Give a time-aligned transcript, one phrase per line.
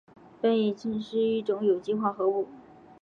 [0.41, 2.47] 苯乙腈是一种有机化合物。